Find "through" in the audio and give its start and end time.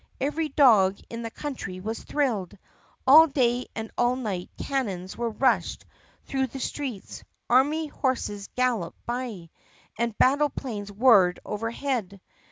6.25-6.47